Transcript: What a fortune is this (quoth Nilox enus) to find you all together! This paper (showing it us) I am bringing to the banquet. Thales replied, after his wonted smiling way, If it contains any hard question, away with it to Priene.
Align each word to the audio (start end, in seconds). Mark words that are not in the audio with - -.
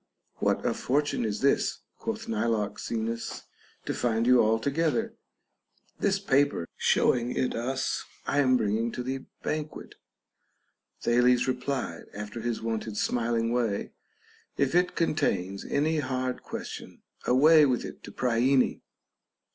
What 0.37 0.65
a 0.65 0.73
fortune 0.73 1.23
is 1.25 1.41
this 1.41 1.81
(quoth 1.99 2.25
Nilox 2.27 2.89
enus) 2.89 3.43
to 3.85 3.93
find 3.93 4.25
you 4.25 4.41
all 4.41 4.57
together! 4.57 5.13
This 5.99 6.17
paper 6.17 6.67
(showing 6.75 7.35
it 7.35 7.53
us) 7.53 8.03
I 8.25 8.39
am 8.39 8.57
bringing 8.57 8.91
to 8.93 9.03
the 9.03 9.25
banquet. 9.43 9.93
Thales 11.01 11.47
replied, 11.47 12.05
after 12.15 12.41
his 12.41 12.63
wonted 12.63 12.97
smiling 12.97 13.51
way, 13.51 13.91
If 14.57 14.73
it 14.73 14.95
contains 14.95 15.65
any 15.65 15.99
hard 15.99 16.41
question, 16.41 17.03
away 17.27 17.67
with 17.67 17.85
it 17.85 18.01
to 18.05 18.11
Priene. 18.11 18.81